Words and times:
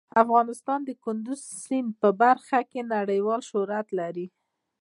افغانستان 0.23 0.79
د 0.85 0.89
کندز 1.03 1.39
سیند 1.63 1.89
په 2.01 2.09
برخه 2.21 2.59
کې 2.69 2.81
نړیوال 2.95 3.41
شهرت 3.49 3.87
لري. 3.99 4.27